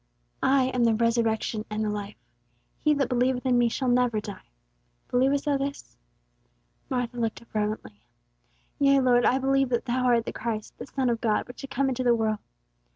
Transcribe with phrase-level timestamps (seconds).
[0.41, 2.15] "I am the resurrection and the life.
[2.79, 4.47] He that believeth in me shall never die.
[5.09, 5.95] Believest thou this?"
[6.89, 8.01] Martha looked up reverently.
[8.79, 11.69] "Yea, Lord, I believe that Thou art the Christ, the Son of God which should
[11.69, 12.39] come into the world."